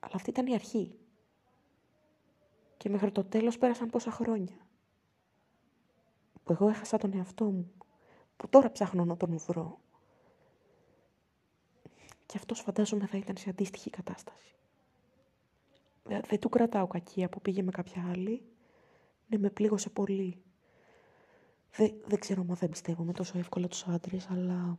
Αλλά 0.00 0.12
αυτή 0.14 0.30
ήταν 0.30 0.46
η 0.46 0.54
αρχή. 0.54 0.98
Και 2.76 2.88
μέχρι 2.88 3.12
το 3.12 3.24
τέλος 3.24 3.58
πέρασαν 3.58 3.90
πόσα 3.90 4.10
χρόνια. 4.10 4.66
Που 6.44 6.52
εγώ 6.52 6.68
έχασα 6.68 6.98
τον 6.98 7.14
εαυτό 7.14 7.44
μου. 7.44 7.72
Που 8.36 8.48
τώρα 8.48 8.72
ψάχνω 8.72 9.04
να 9.04 9.16
τον 9.16 9.38
βρω. 9.38 9.80
Και 12.28 12.36
αυτός 12.36 12.60
φαντάζομαι 12.60 13.06
θα 13.06 13.16
ήταν 13.16 13.36
σε 13.36 13.50
αντίστοιχη 13.50 13.90
κατάσταση. 13.90 14.54
Δεν 16.04 16.40
του 16.40 16.48
κρατάω 16.48 16.86
κακία 16.86 17.28
που 17.28 17.40
πήγε 17.40 17.62
με 17.62 17.70
κάποια 17.70 18.08
άλλη. 18.10 18.42
Ναι, 19.26 19.38
με 19.38 19.50
πλήγωσε 19.50 19.90
πολύ. 19.90 20.42
Δεν, 21.76 21.94
δεν 22.06 22.18
ξέρω 22.18 22.44
αν 22.48 22.54
δεν 22.54 22.68
πιστεύω 22.68 23.02
με 23.02 23.12
τόσο 23.12 23.38
εύκολα 23.38 23.68
τους 23.68 23.86
άντρες, 23.86 24.28
αλλά 24.30 24.78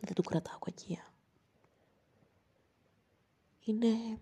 δεν 0.00 0.14
του 0.14 0.22
κρατάω 0.22 0.58
κακία. 0.58 1.12
Είναι 3.64 4.18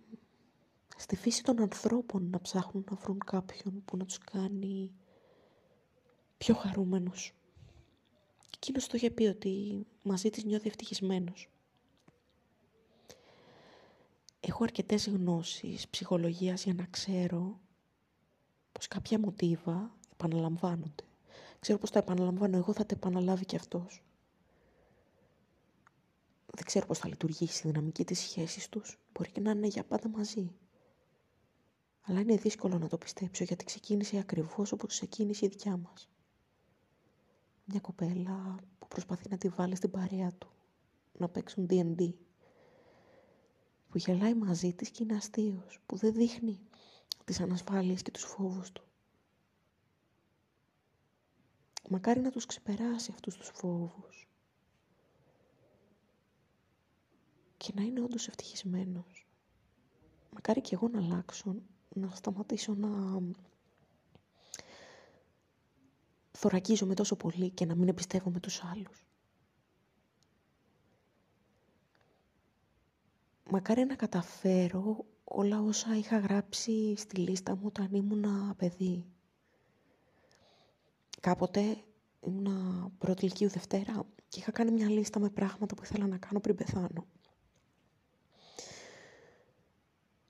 στη 0.97 1.17
φύση 1.17 1.43
των 1.43 1.61
ανθρώπων 1.61 2.31
να 2.31 2.41
ψάχνουν 2.41 2.85
να 2.91 2.97
βρουν 2.97 3.19
κάποιον 3.19 3.83
που 3.85 3.97
να 3.97 4.05
τους 4.05 4.19
κάνει 4.19 4.93
πιο 6.39 6.55
χαρούμενους. 6.55 7.35
Εκείνος 8.55 8.87
το 8.87 8.97
είχε 8.97 9.11
πει 9.11 9.25
ότι 9.25 9.87
μαζί 10.03 10.31
της 10.31 10.45
νιώθει 10.45 10.69
ευτυχισμένος. 10.69 11.49
Έχω 14.53 14.65
αρκετές 14.65 15.09
γνώσεις 15.09 15.89
ψυχολογίας 15.89 16.65
για 16.65 16.75
να 16.75 16.85
ξέρω 16.85 17.61
πως 18.73 18.89
κάποια 18.89 19.19
μοτίβα 19.19 19.97
επαναλαμβάνονται. 20.13 21.05
Ξέρω 21.61 21.79
πως 21.79 21.91
τα 21.91 21.99
επαναλαμβάνω 21.99 22.57
εγώ, 22.57 22.73
θα 22.73 22.87
τα 22.87 22.95
επαναλάβει 22.95 23.45
και 23.45 23.57
αυτός. 23.57 24.03
Δεν 26.55 26.65
ξέρω 26.65 26.87
πώς 26.87 26.99
θα 26.99 27.09
λειτουργήσει 27.09 27.69
η 27.69 27.71
δυναμική 27.71 28.05
της 28.05 28.19
σχέσης 28.19 28.69
τους. 28.69 28.99
Μπορεί 29.13 29.31
και 29.31 29.41
να 29.41 29.51
είναι 29.51 29.67
για 29.67 29.85
πάντα 29.85 30.09
μαζί. 30.09 30.53
Αλλά 32.03 32.21
είναι 32.21 32.37
δύσκολο 32.37 32.79
να 32.79 32.89
το 32.89 32.99
πιστέψω 32.99 33.45
γιατί 33.45 33.65
ξεκίνησε 33.65 34.19
ακριβώς 34.19 34.73
όπως 34.73 34.89
ξεκίνησε 34.89 35.47
η 35.47 35.49
δικιά 35.49 35.77
μας. 35.77 36.09
Μια 37.65 37.81
κοπέλα 37.81 38.57
που 38.79 38.89
προσπαθεί 38.89 39.29
να 39.29 39.37
τη 39.37 39.49
βάλει 39.49 39.77
στην 39.77 39.91
παρέα 39.91 40.33
του. 40.33 40.51
Να 41.13 41.29
παίξουν 41.29 41.67
D&D 41.71 42.13
που 43.93 43.99
γελάει 43.99 44.35
μαζί 44.35 44.73
της 44.73 44.91
και 44.91 45.03
είναι 45.03 45.17
αστείος, 45.17 45.81
που 45.87 45.97
δεν 45.97 46.13
δείχνει 46.13 46.61
τις 47.25 47.41
ανασφάλειες 47.41 48.03
και 48.03 48.11
τους 48.11 48.23
φόβους 48.25 48.73
του. 48.73 48.83
Μακάρι 51.91 52.21
να 52.21 52.31
τους 52.31 52.47
ξεπεράσει 52.47 53.11
αυτούς 53.15 53.37
τους 53.37 53.51
φόβους 53.55 54.29
και 57.57 57.73
να 57.75 57.83
είναι 57.83 58.01
όντως 58.01 58.29
ευτυχισμένος. 58.29 59.27
Μακάρι 60.31 60.61
και 60.61 60.75
εγώ 60.75 60.89
να 60.89 60.99
αλλάξω, 60.99 61.55
να 61.95 62.11
σταματήσω 62.11 62.75
να 62.75 63.21
θωρακίζομαι 66.33 66.95
τόσο 66.95 67.17
πολύ 67.17 67.51
και 67.51 67.67
να 67.67 67.75
μην 67.75 67.89
εμπιστεύομαι 67.89 68.41
τους 68.41 68.63
άλλους. 68.65 69.07
Μακάρι 73.53 73.85
να 73.85 73.95
καταφέρω 73.95 75.05
όλα 75.25 75.61
όσα 75.61 75.97
είχα 75.97 76.19
γράψει 76.19 76.95
στη 76.97 77.17
λίστα 77.17 77.55
μου 77.55 77.63
όταν 77.65 77.89
ήμουν 77.93 78.55
παιδί. 78.57 79.07
Κάποτε 81.21 81.77
ήμουνα 82.27 82.89
πρώτη 82.99 83.25
ηλικίου 83.25 83.49
Δευτέρα 83.49 84.07
και 84.29 84.39
είχα 84.39 84.51
κάνει 84.51 84.71
μια 84.71 84.89
λίστα 84.89 85.21
με 85.21 85.31
πράγματα 85.31 85.75
που 85.75 85.83
ήθελα 85.85 86.07
να 86.07 86.17
κάνω 86.17 86.41
πριν 86.41 86.57
πεθάνω. 86.57 87.07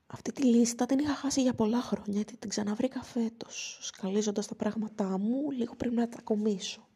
Αυτή 0.07 0.31
τη 0.31 0.43
λίστα 0.43 0.85
την 0.85 0.99
είχα 0.99 1.15
χάσει 1.15 1.41
για 1.41 1.53
πολλά 1.53 1.81
χρόνια 1.81 2.13
γιατί 2.13 2.37
την 2.37 2.49
ξαναβρήκα 2.49 3.03
φέτος, 3.03 3.79
σκαλίζοντας 3.81 4.47
τα 4.47 4.55
πράγματά 4.55 5.17
μου 5.17 5.51
λίγο 5.51 5.75
πριν 5.75 5.93
να 5.93 6.09
τα 6.09 6.21
κομίσω. 6.21 6.87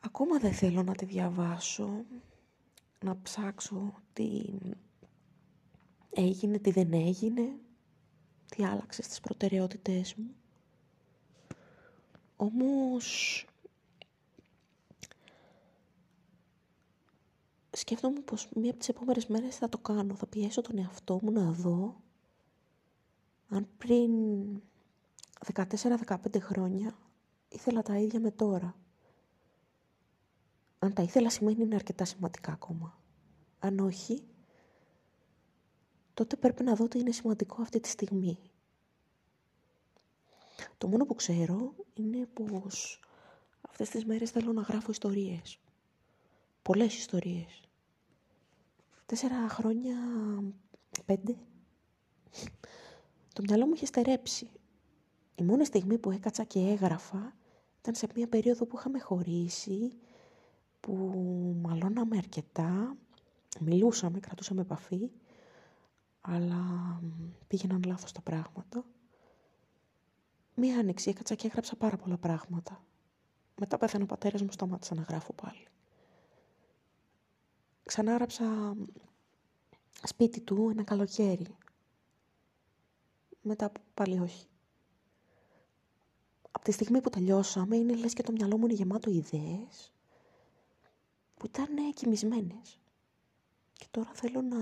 Ακόμα 0.00 0.38
δεν 0.38 0.52
θέλω 0.52 0.82
να 0.82 0.94
τη 0.94 1.04
διαβάσω, 1.04 2.04
να 3.04 3.20
ψάξω 3.22 3.94
τι 4.12 4.44
έγινε, 6.10 6.58
τι 6.58 6.70
δεν 6.70 6.92
έγινε, 6.92 7.58
τι 8.46 8.64
άλλαξες 8.64 9.04
στις 9.04 9.20
προτεραιότητες 9.20 10.14
μου. 10.14 10.34
Όμως 12.36 13.44
σκέφτομαι 17.70 18.20
πως 18.20 18.48
μία 18.54 18.70
από 18.70 18.78
τις 18.78 18.88
επόμενες 18.88 19.26
μέρες 19.26 19.56
θα 19.56 19.68
το 19.68 19.78
κάνω. 19.78 20.14
Θα 20.14 20.26
πιέσω 20.26 20.60
τον 20.60 20.78
εαυτό 20.78 21.18
μου 21.22 21.30
να 21.30 21.52
δω 21.52 22.00
αν 23.48 23.68
πριν 23.78 24.12
14-15 25.54 26.40
χρόνια 26.40 26.98
ήθελα 27.48 27.82
τα 27.82 27.98
ίδια 27.98 28.20
με 28.20 28.30
τώρα. 28.30 28.74
Αν 30.82 30.92
τα 30.92 31.02
ήθελα 31.02 31.30
σημαίνει 31.30 31.62
είναι 31.62 31.74
αρκετά 31.74 32.04
σημαντικά 32.04 32.52
ακόμα. 32.52 32.98
Αν 33.58 33.78
όχι, 33.78 34.24
τότε 36.14 36.36
πρέπει 36.36 36.62
να 36.62 36.74
δω 36.74 36.88
τι 36.88 36.98
είναι 36.98 37.12
σημαντικό 37.12 37.62
αυτή 37.62 37.80
τη 37.80 37.88
στιγμή. 37.88 38.38
Το 40.78 40.88
μόνο 40.88 41.06
που 41.06 41.14
ξέρω 41.14 41.74
είναι 41.94 42.26
πως 42.26 43.00
αυτές 43.60 43.88
τις 43.88 44.04
μέρες 44.04 44.30
θέλω 44.30 44.52
να 44.52 44.62
γράφω 44.62 44.90
ιστορίες. 44.90 45.58
Πολλές 46.62 46.96
ιστορίες. 46.96 47.60
Τέσσερα 49.06 49.48
χρόνια, 49.48 49.96
πέντε, 51.04 51.36
το 53.32 53.42
μυαλό 53.42 53.66
μου 53.66 53.74
είχε 53.74 53.86
στερέψει. 53.86 54.50
Η 55.34 55.42
μόνη 55.42 55.64
στιγμή 55.64 55.98
που 55.98 56.10
έκατσα 56.10 56.44
και 56.44 56.58
έγραφα 56.58 57.36
ήταν 57.78 57.94
σε 57.94 58.06
μια 58.14 58.28
περίοδο 58.28 58.66
που 58.66 58.76
είχαμε 58.78 59.00
χωρίσει, 59.00 59.98
που 60.80 60.94
μαλώναμε 61.62 62.16
αρκετά, 62.16 62.96
μιλούσαμε, 63.60 64.20
κρατούσαμε 64.20 64.60
επαφή, 64.60 65.10
αλλά 66.20 66.62
πήγαιναν 67.46 67.82
λάθος 67.86 68.12
τα 68.12 68.20
πράγματα. 68.20 68.84
Μία 70.54 70.78
άνοιξη 70.78 71.10
έκατσα 71.10 71.34
και 71.34 71.46
έγραψα 71.46 71.76
πάρα 71.76 71.96
πολλά 71.96 72.16
πράγματα. 72.16 72.84
Μετά 73.58 73.78
πέθανε 73.78 74.04
ο 74.04 74.06
πατέρας 74.06 74.42
μου, 74.42 74.50
σταμάτησα 74.50 74.94
να 74.94 75.02
γράφω 75.02 75.32
πάλι. 75.32 75.66
Ξανάγραψα 77.82 78.76
σπίτι 80.02 80.40
του 80.40 80.68
ένα 80.70 80.82
καλοκαίρι. 80.82 81.56
Μετά 83.42 83.72
πάλι 83.94 84.18
όχι. 84.20 84.46
Από 86.50 86.64
τη 86.64 86.72
στιγμή 86.72 87.00
που 87.00 87.10
τελειώσαμε 87.10 87.76
είναι 87.76 87.94
λες 87.94 88.12
και 88.12 88.22
το 88.22 88.32
μυαλό 88.32 88.58
μου 88.58 88.64
είναι 88.64 88.74
γεμάτο 88.74 89.10
ιδέες 89.10 89.92
που 91.40 91.46
ήταν 91.46 91.92
κοιμισμένες. 91.94 92.78
Και 93.72 93.86
τώρα 93.90 94.10
θέλω 94.14 94.42
να, 94.42 94.58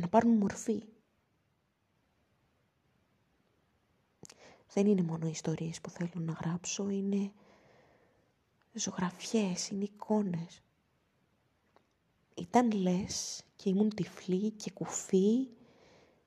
να 0.00 0.08
πάρουν 0.10 0.36
μορφή. 0.36 0.82
Δεν 4.72 4.86
είναι 4.86 5.02
μόνο 5.02 5.26
ιστορίες 5.26 5.80
που 5.80 5.90
θέλω 5.90 6.10
να 6.14 6.32
γράψω, 6.32 6.88
είναι 6.88 7.32
ζωγραφιές, 8.72 9.68
είναι 9.68 9.84
εικόνες. 9.84 10.62
Ήταν 12.34 12.70
λες 12.70 13.44
και 13.56 13.68
ήμουν 13.68 13.88
τυφλή 13.94 14.50
και 14.50 14.70
κουφή 14.70 15.48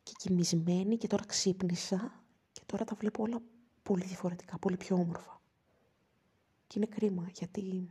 και 0.03 0.13
κοιμισμένη 0.17 0.97
και 0.97 1.07
τώρα 1.07 1.25
ξύπνησα 1.25 2.23
και 2.51 2.61
τώρα 2.65 2.83
τα 2.83 2.95
βλέπω 2.95 3.23
όλα 3.23 3.41
πολύ 3.83 4.03
διαφορετικά, 4.03 4.59
πολύ 4.59 4.77
πιο 4.77 4.95
όμορφα. 4.95 5.41
Και 6.67 6.73
είναι 6.77 6.87
κρίμα 6.87 7.29
γιατί 7.33 7.89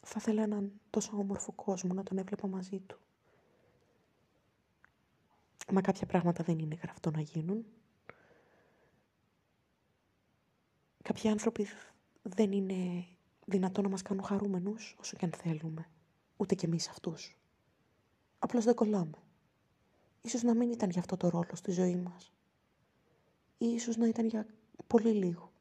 θα 0.00 0.14
ήθελα 0.18 0.42
έναν 0.42 0.72
τόσο 0.90 1.16
όμορφο 1.16 1.52
κόσμο 1.52 1.94
να 1.94 2.02
τον 2.02 2.18
έβλεπα 2.18 2.48
μαζί 2.48 2.80
του. 2.80 2.98
Μα 5.72 5.80
κάποια 5.80 6.06
πράγματα 6.06 6.44
δεν 6.44 6.58
είναι 6.58 6.74
γραφτό 6.82 7.10
να 7.10 7.20
γίνουν. 7.20 7.66
Κάποιοι 11.02 11.30
άνθρωποι 11.30 11.66
δεν 12.22 12.52
είναι 12.52 13.06
δυνατό 13.44 13.82
να 13.82 13.88
μας 13.88 14.02
κάνουν 14.02 14.24
χαρούμενους 14.24 14.96
όσο 15.00 15.16
και 15.16 15.24
αν 15.24 15.32
θέλουμε. 15.32 15.90
Ούτε 16.36 16.54
κι 16.54 16.64
εμείς 16.64 16.88
αυτούς. 16.88 17.36
Απλώς 18.38 18.64
δεν 18.64 18.74
κολλάμε. 18.74 19.18
Ίσως 20.22 20.42
να 20.42 20.54
μην 20.54 20.70
ήταν 20.70 20.90
για 20.90 21.00
αυτό 21.00 21.16
το 21.16 21.28
ρόλο 21.28 21.54
στη 21.54 21.70
ζωή 21.70 21.96
μας. 21.96 22.32
Ή 23.58 23.66
ίσως 23.66 23.96
να 23.96 24.08
ήταν 24.08 24.26
για 24.26 24.46
πολύ 24.86 25.12
λίγο. 25.12 25.52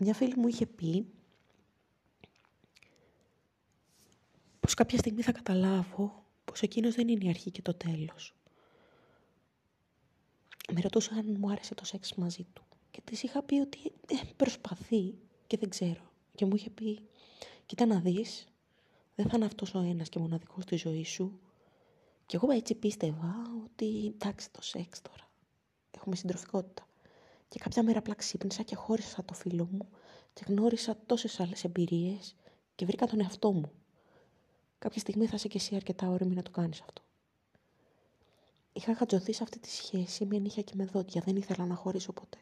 Μια 0.00 0.14
φίλη 0.14 0.36
μου 0.36 0.48
είχε 0.48 0.66
πει 0.66 1.13
πως 4.64 4.74
κάποια 4.74 4.98
στιγμή 4.98 5.22
θα 5.22 5.32
καταλάβω 5.32 6.24
πως 6.44 6.62
εκείνος 6.62 6.94
δεν 6.94 7.08
είναι 7.08 7.24
η 7.24 7.28
αρχή 7.28 7.50
και 7.50 7.62
το 7.62 7.74
τέλος. 7.74 8.34
Με 10.72 10.80
ρωτούσε 10.80 11.14
αν 11.14 11.36
μου 11.38 11.50
άρεσε 11.50 11.74
το 11.74 11.84
σεξ 11.84 12.14
μαζί 12.14 12.46
του. 12.52 12.62
Και 12.90 13.00
της 13.04 13.22
είχα 13.22 13.42
πει 13.42 13.54
ότι 13.54 13.78
ε, 13.84 14.14
προσπαθεί 14.36 15.14
και 15.46 15.56
δεν 15.56 15.68
ξέρω. 15.68 16.00
Και 16.34 16.44
μου 16.44 16.54
είχε 16.54 16.70
πει, 16.70 17.00
κοίτα 17.66 17.86
να 17.86 18.00
δεις, 18.00 18.46
δεν 19.14 19.28
θα 19.28 19.36
είναι 19.36 19.44
αυτός 19.44 19.74
ο 19.74 19.78
ένας 19.78 20.08
και 20.08 20.18
μοναδικός 20.18 20.62
στη 20.62 20.76
ζωής 20.76 21.08
σου. 21.08 21.40
Και 22.26 22.36
εγώ 22.36 22.50
έτσι 22.50 22.74
πίστευα 22.74 23.34
ότι 23.64 24.06
εντάξει 24.06 24.50
το 24.50 24.62
σεξ 24.62 25.02
τώρα. 25.02 25.30
Έχουμε 25.90 26.16
συντροφικότητα. 26.16 26.88
Και 27.48 27.58
κάποια 27.58 27.82
μέρα 27.82 27.98
απλά 27.98 28.14
ξύπνησα 28.14 28.62
και 28.62 28.74
χώρισα 28.74 29.24
το 29.24 29.34
φίλο 29.34 29.68
μου 29.70 29.88
και 30.32 30.44
γνώρισα 30.46 30.96
τόσες 31.06 31.40
άλλες 31.40 31.64
εμπειρίες 31.64 32.34
και 32.74 32.86
βρήκα 32.86 33.06
τον 33.06 33.20
εαυτό 33.20 33.52
μου. 33.52 33.70
Κάποια 34.78 35.00
στιγμή 35.00 35.26
θα 35.26 35.34
είσαι 35.36 35.48
και 35.48 35.58
εσύ 35.58 35.74
αρκετά 35.76 36.08
όρημη 36.08 36.34
να 36.34 36.42
το 36.42 36.50
κάνεις 36.50 36.80
αυτό. 36.80 37.02
Είχα 38.72 38.92
γατζωθεί 38.92 39.32
σε 39.32 39.42
αυτή 39.42 39.58
τη 39.58 39.70
σχέση 39.70 40.24
με 40.26 40.38
νύχια 40.38 40.62
και 40.62 40.72
με 40.76 40.84
δόντια. 40.84 41.22
Δεν 41.24 41.36
ήθελα 41.36 41.66
να 41.66 41.74
χωρίσω 41.74 42.12
ποτέ. 42.12 42.38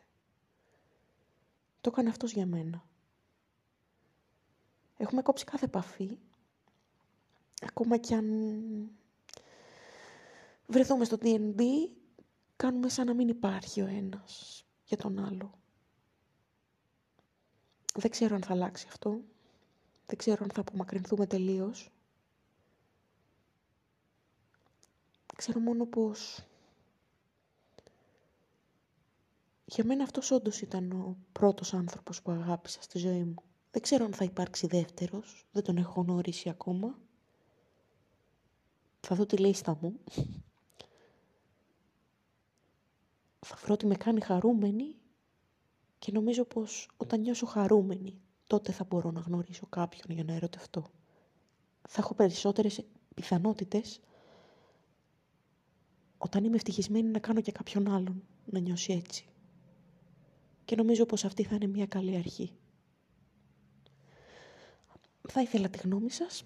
Το 1.80 1.90
έκανε 1.92 2.08
αυτός 2.08 2.32
για 2.32 2.46
μένα. 2.46 2.84
Έχουμε 4.96 5.22
κόψει 5.22 5.44
κάθε 5.44 5.64
επαφή. 5.64 6.18
Ακόμα 7.62 7.96
κι 7.96 8.14
αν 8.14 8.26
βρεθούμε 10.66 11.04
στο 11.04 11.16
D&D, 11.20 11.62
κάνουμε 12.56 12.88
σαν 12.88 13.06
να 13.06 13.14
μην 13.14 13.28
υπάρχει 13.28 13.80
ο 13.82 13.86
ένας 13.86 14.64
για 14.84 14.96
τον 14.96 15.18
άλλο. 15.18 15.58
Δεν 17.94 18.10
ξέρω 18.10 18.34
αν 18.34 18.42
θα 18.42 18.52
αλλάξει 18.52 18.86
αυτό. 18.88 19.20
Δεν 20.06 20.16
ξέρω 20.16 20.38
αν 20.44 20.50
θα 20.50 20.60
απομακρυνθούμε 20.60 21.26
τελείως. 21.26 21.91
Ξέρω 25.36 25.60
μόνο 25.60 25.86
πως... 25.86 26.44
Για 29.64 29.84
μένα 29.84 30.02
αυτός 30.02 30.30
όντως 30.30 30.60
ήταν 30.60 30.92
ο 30.92 31.16
πρώτος 31.32 31.74
άνθρωπος 31.74 32.22
που 32.22 32.30
αγάπησα 32.30 32.82
στη 32.82 32.98
ζωή 32.98 33.24
μου. 33.24 33.42
Δεν 33.70 33.82
ξέρω 33.82 34.04
αν 34.04 34.12
θα 34.12 34.24
υπάρξει 34.24 34.66
δεύτερος. 34.66 35.46
Δεν 35.52 35.62
τον 35.62 35.76
έχω 35.76 36.00
γνωρίσει 36.00 36.48
ακόμα. 36.48 36.98
Θα 39.00 39.14
δω 39.14 39.26
τη 39.26 39.36
λίστα 39.36 39.78
μου. 39.80 39.98
θα 43.46 43.56
βρω 43.62 43.74
ότι 43.74 43.86
με 43.86 43.94
κάνει 43.94 44.20
χαρούμενη 44.20 44.94
και 45.98 46.12
νομίζω 46.12 46.44
πως 46.44 46.88
όταν 46.96 47.20
νιώσω 47.20 47.46
χαρούμενη 47.46 48.20
τότε 48.46 48.72
θα 48.72 48.84
μπορώ 48.84 49.10
να 49.10 49.20
γνωρίσω 49.20 49.66
κάποιον 49.66 50.04
για 50.08 50.24
να 50.24 50.32
ερωτευτώ. 50.32 50.90
Θα 51.88 52.00
έχω 52.00 52.14
περισσότερες 52.14 52.84
πιθανότητες 53.14 54.00
όταν 56.24 56.44
είμαι 56.44 56.56
ευτυχισμένη 56.56 57.08
να 57.08 57.18
κάνω 57.18 57.40
και 57.40 57.52
κάποιον 57.52 57.88
άλλον 57.88 58.22
να 58.44 58.58
νιώσει 58.58 58.92
έτσι. 58.92 59.24
Και 60.64 60.76
νομίζω 60.76 61.06
πως 61.06 61.24
αυτή 61.24 61.42
θα 61.44 61.54
είναι 61.54 61.66
μια 61.66 61.86
καλή 61.86 62.16
αρχή. 62.16 62.52
Θα 65.28 65.40
ήθελα 65.40 65.68
τη 65.68 65.78
γνώμη 65.78 66.10
σας. 66.10 66.44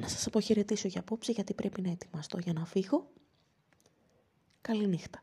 Να 0.00 0.08
σας 0.08 0.26
αποχαιρετήσω 0.26 0.88
για 0.88 1.00
απόψε 1.00 1.32
γιατί 1.32 1.54
πρέπει 1.54 1.80
να 1.80 1.90
ετοιμαστώ 1.90 2.38
για 2.38 2.52
να 2.52 2.64
φύγω. 2.66 3.10
Καληνύχτα. 4.60 5.22